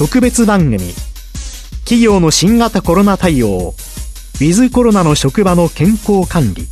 [0.00, 0.78] 特別番組。
[1.80, 3.74] 企業の新型コロナ対応。
[4.36, 6.66] ウィズコロナの職場の健康管理。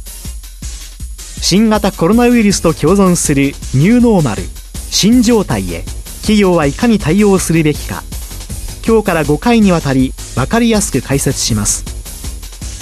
[1.43, 4.45] 新型コロナウイルスと共存するニューノーマル。
[4.91, 5.83] 新状態へ。
[6.23, 8.03] 企業はいかに対応するべきか。
[8.87, 11.85] 今日から5回にわたり分かりやすく解説します。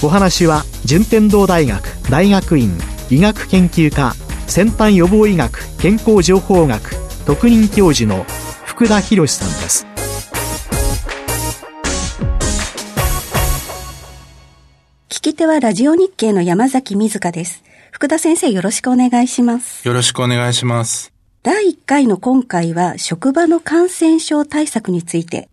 [0.05, 2.71] お話は順天堂大学大学院
[3.11, 4.15] 医学研究科
[4.47, 6.95] 先端予防医学健康情報学
[7.27, 8.25] 特任教授の
[8.65, 9.96] 福田博さんです。
[15.33, 17.65] き手はラジオ日経の山崎瑞香です。
[17.91, 19.87] 福田先生よろしくお願いします。
[19.87, 21.13] よろしくお願いします。
[21.43, 25.49] 第1回の今回は職場の感染症対策について。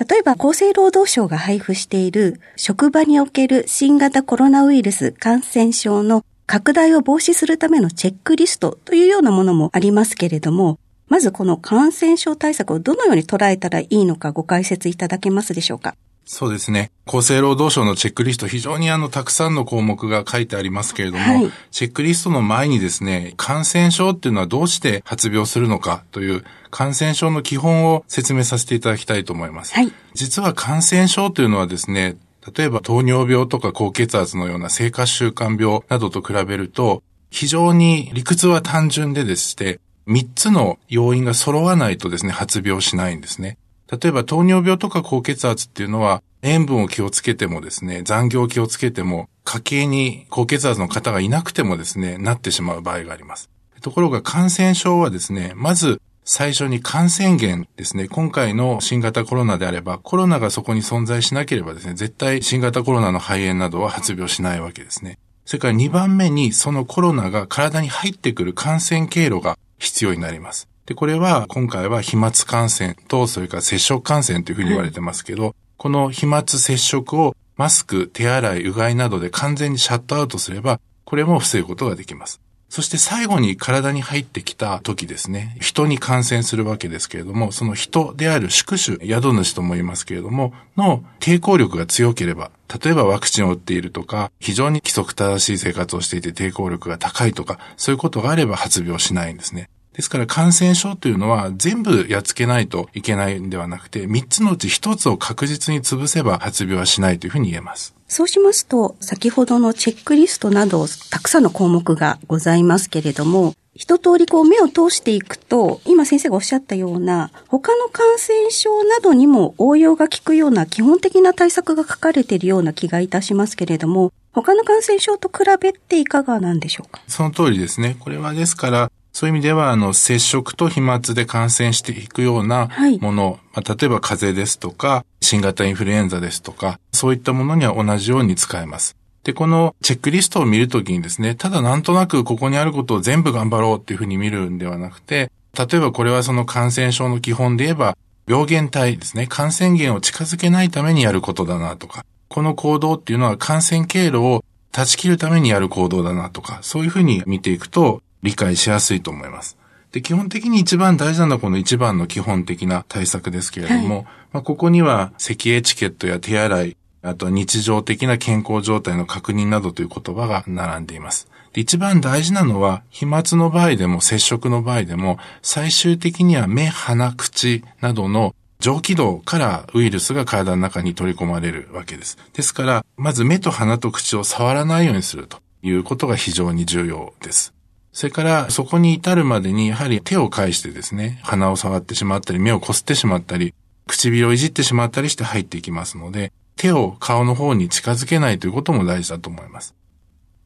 [0.00, 15.94] 例えば厚生労働省が配布している職場における新型コロナウイルス感染症の拡大を防止するためのチェックリストというようなものもありますけれども、まずこの感染症対策をどのように捉えたらいいのかご解説いただけますでしょうか。
[16.30, 16.92] そうですね。
[17.06, 29.72] 厚生労働省のチェックリスト、非常にあの、たくさんの項目が書いてありますけれども、はい、チェックリストの前にですね、感染症っていうのはどうして発病するのかという感染症の基本を説明させていただきたいと思います。
[29.72, 32.18] はい、実は感染症というのはですね、
[32.54, 43.56] 例えば糖尿病とか高血圧のような生活習慣病などと比べると、非常に理屈は単純ででして、3つの要因が揃わないとですね、発病しないんですね。
[43.90, 53.50] 例えば糖尿病とか高血圧っていうのは、塩分を気をつけてもですね、残業を気をつけても、家計に高血圧の方がいなくてもですね、なってしまう場合があります。
[53.80, 65.18] ところが感染症はですね、まず最初に感染源ですね、今回の新型コロナであれば、コロナがそこに存在しなければですね、絶対新型コロナの肺炎などは発病しないわけですね。
[65.46, 70.68] それから2番目に、そのコロナが体に入ってくる感染経路が必要になります。
[70.88, 82.40] で、これは今回は飛沫感染と、それから接触感染というふうに言われてますけど、この飛沫接触をマスク、手洗い、うがいなどで完全にシャットアウトすれば、これも防ぐことができます。
[82.70, 92.50] そして最後に体に入ってきた時ですね、人に感染するわけですけれども、その人である宿主、宿主とも言いますけれども、の抵抗力が強ければ、
[92.82, 99.68] 例えばワクチンを打っているとか、非常に規則正しい生活をしていて抵抗力が高いとか、そういうことがあれば発病しないんですね。
[99.98, 107.96] ですから感染症というのは全部やっつけないといけないんではなくて、3つのうち1つを確実に潰せば発病はしないというふうに言えます。
[108.06, 127.02] そうしますと、先ほどのチェックリストなど、たくさんの項目がございますけれども、一通りこう目を通していくと、今先生がおっしゃったような、他の感染症などにも応用が効くような基本的な対策が書かれているような気がいたしますけれども、他の感染症と比べていかがなんでしょうか？
[127.08, 127.96] その通りですね。
[127.98, 132.68] これはですから、そういう意味では、あの、接触と飛沫で感染していくような
[133.00, 138.94] もの、はい、まあ、例えば風邪ですとか、新型インフルエンザですとか、そういったものには同じように使えます。
[139.24, 159.56] で、このチェックリストを見るときにですね、ただなんとなくここにあることを全部頑張ろうっていうふうに見るんではなくて、例えばこれはその感染症の基本で言えば、病原体ですね、感染源を近づけないためにやることだなとか、この行動っていうのは感染経路を断ち切るためにやる行動だなとか、そういうふうに見ていくと、理解しやすいと思います。
[159.92, 171.28] で、基本的に一番大事なのはこの一番の基本的な対策ですけれども、はい、まあ、ここには咳エチケットや手洗い、あとは日常的な健康状態の確認などという言葉が並んでいます。
[171.52, 182.18] で一番大事なのは、飛沫の場合でも接触の場合でも、最終的には目、鼻、口などの上気道からウイルスが体の中に取り込まれるわけです。
[182.34, 187.54] ですから、まず目と鼻と口を触らないようにするということが非常に重要です。
[187.92, 193.54] それから、そこに至るまでに、やはり手を返してですね、鼻を触ってしまったり、目をこすってしまったり、
[193.86, 199.74] 唇をいじってしまったりして入っていきますので、手を顔の方に近づけないということも大事だと思います。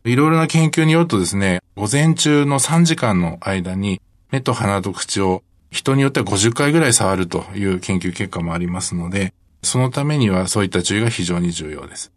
[0.05, 12.13] いろいろな研究によるとですね、午前中の3時間の間に、目と鼻と口を人によっては50回ぐらい触るという研究結果もありますので、そのためにはそういった注意が非常に重要です。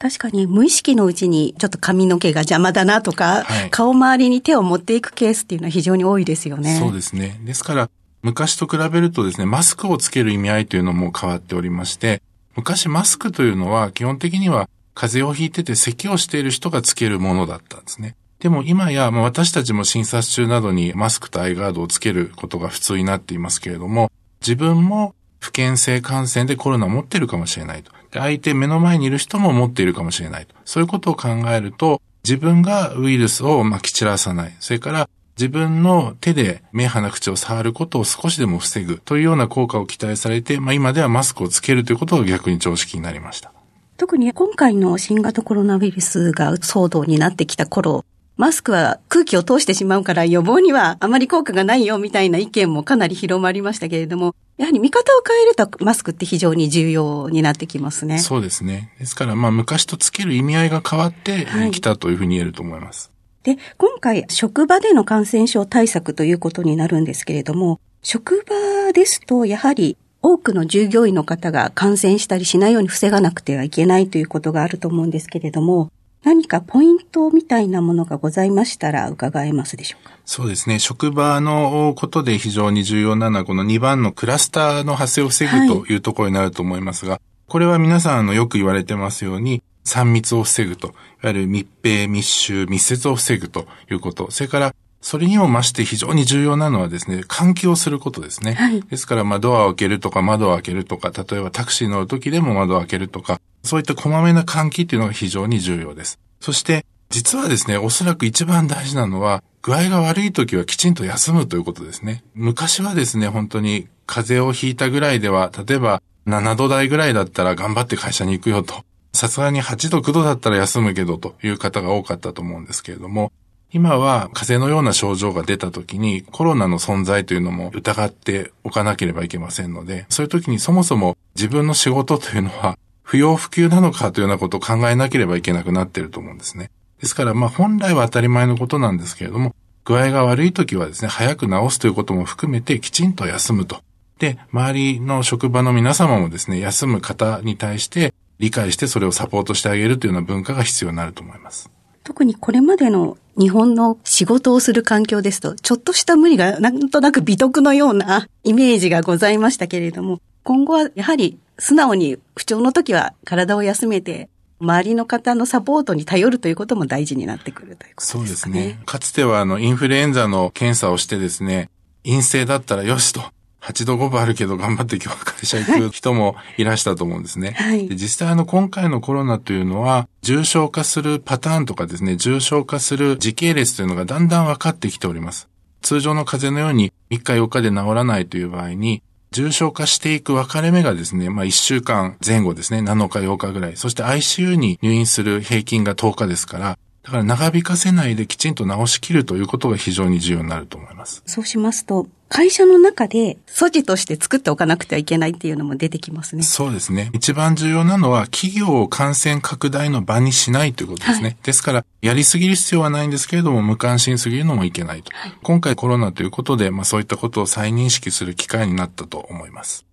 [0.00, 6.78] 確かに無意識のうちにちょっと髪の毛が邪魔だなとか、はい、顔周りに手を持っていくケースっていうのは非常に多いですよね。
[6.78, 7.38] そうですね。
[7.44, 7.90] ですから、
[8.22, 12.22] 昔と比べるとですね、マスクをつける意味合いというのも変わっておりまして、
[12.56, 18.16] 昔マスクというのは基本的には風邪をひいてて咳をしている人がつけるものだったんですね。
[18.38, 24.10] でも今や、まあ、私たちも診察中などにマスクとアイガードをつけることが普通になっていますけれども、
[24.40, 27.90] 自分も不健性感染でコロナを持っているかもしれないと。
[28.12, 30.54] で相手目の前にいる人も持っているかもしれないと。
[30.64, 34.56] そういうことを考えると、自分がウイルスをまき散らさない。
[34.60, 35.08] それから
[35.38, 43.52] 自分の手で目鼻口を触ることを少しでも防ぐというような効果を期待されて、まあ今ではマスクをつけるということが逆に常識になりました。
[43.96, 48.04] 特に今回の新型コロナウイルスが騒動になってきた頃、
[48.40, 58.18] マスクは空気を通してしまうから予防にはあまり効果がないよみたいな意見もかなり広まりましたけれども、やはり見方を変えるとマスクって非常に重要になってきますね。
[58.18, 58.94] そうですね。
[58.98, 63.12] ですからまあ昔とつける意味合いが変わってきたというふうに言えると思います。
[63.44, 80.12] はい、で、今回職場での感染症対策ということになるんですけれども、職場ですとやはり多くの従業員の方が感染したりしないように防がなくてはいけないということがあると思うんですけれども、何かポイントみたいなものがございましたら伺えますでしょうか？
[80.26, 80.78] そうですね。
[80.78, 90.94] 職場のことで非常に重要なのは、この2番のクラスターの発生を防ぐというところになると思いますが、はい、これは皆さんあのよく言われてますように、3密を防ぐと、いわ
[91.24, 98.52] ゆる密閉、密集、密接を防ぐということ、それからそれにも増して非常に重要なのはですね、換気をすることですね。
[98.52, 106.18] はい、ですから、まあ、ドアを開けるとか、窓を開けるとか、例えばタクシー乗る時でも窓を開けるとか、そういったこまめな換気っていうのが非常に重要です。
[106.40, 112.22] そして、実はですね、おそらく一番大事なのは、具合が悪い時はきちんと休むということですね。
[112.34, 118.84] 昔はですね、本当に風邪をひいたぐらいでは、例えば7度台ぐらいだったら頑張って会社に行くよと。
[119.12, 123.32] さすがに8度9度だったら休むけどという方が多かったと思うんですけれども、
[123.72, 132.78] 今は風邪のような症状が出た時にコロナの存在というのも疑っておかなければいけませんので、そういう時にそもそも自分の仕事というのは
[133.10, 136.70] 不要不急なのかというようなことを考えなければいけなくなっていると思うんですね。
[137.00, 139.52] ですからまあ本来は当たり前のことなんですけれども、
[139.84, 143.82] 具合が悪い時はですね、早く治すということも含めてきちんと休むと。
[144.20, 151.68] で、周りの職場の皆様もですね、休む方に対して理解してそれをサポートしてあげるというような文化が必要になると思います。
[152.04, 164.28] 特にこれまでの日本の仕事をする環境ですと、ちょっとした無理がなんとなく美徳のようなイメージがございましたけれども、今後はやはり素直に不調の時は体を休めて、
[164.60, 168.24] 周りの方のサポートに頼るということも大事になってくるということですね。
[168.24, 168.78] そうですね。
[168.84, 171.70] かつてはあのインフルエンザの検査をしてですね、
[172.04, 173.22] 陰性だったらよしと
[173.60, 177.52] 8度5分あるけど頑張って今日は会社行く人もいらしたと思うんですね。
[177.52, 185.48] はい、で実際あの今回のコロナというのは重症化するパターンとかですね、重症化する時系列というのがだんだん分かってきております。
[185.82, 189.02] 通常の風邪のように3日4日で治らないという場合に、
[189.32, 193.76] 重症化していく分かれ目がですね、まあ1週間前後ですね、7日8日ぐらい。
[193.76, 201.22] そして ICU に入院する平均が10日ですから、だから長引かせないできちんと治しきるということが非常に重要になると思います。
[201.26, 206.44] そうしますと、会社の中で素地として作っておかなくてはいけないっていうのも出てきますね。
[206.44, 207.10] そうですね。
[207.12, 211.24] 一番重要なのは企業を感染拡大の場にしないということですね。
[211.24, 215.10] はい、ですから、やりすぎる必要はないんですけれども、無関心すぎるのもいけないと。
[215.12, 219.84] はい、今回コロナということで、まあそういったことを再認識する機会になったと思います。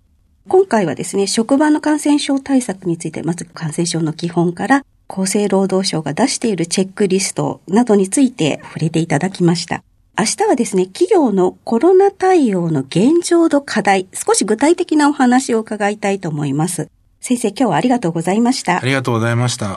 [0.48, 9.82] 今回はですね、職場の感染症対策について、まず感染症の基本から、厚生労働省が出しているチェックリストなどについて触れていただきました。
[10.20, 16.90] 明日はですね、企業のコロナ対応の現状と課題、少し具体的なお話を伺いたいと思います。
[17.22, 18.78] 先生、今日はありがとうございました。
[18.78, 19.76] ありがとうございました。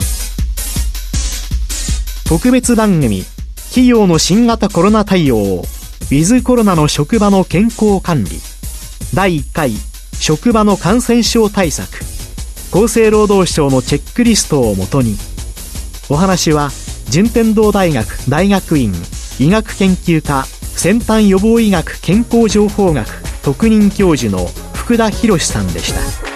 [2.27, 3.23] 特別番組、
[3.69, 8.31] 企業の新型コロナ対応、ウィズコロナの職場の健康管理、
[9.13, 9.73] 第1回、
[10.19, 11.99] 職場の感染症対策、
[12.73, 15.17] 厚生労働省のチェックリストをもとに
[16.09, 16.71] お話は
[17.09, 18.93] 順天堂大学大学院
[19.41, 20.45] 医学研究科
[20.77, 23.07] 先端予防医学健康情報学
[23.41, 24.45] 特任教授の
[24.75, 26.30] 福田博さんでした。